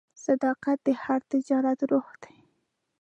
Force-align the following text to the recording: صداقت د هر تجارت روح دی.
صداقت 0.25 0.77
د 0.87 0.89
هر 1.03 1.19
تجارت 1.31 1.79
روح 1.91 2.07
دی. 2.23 2.35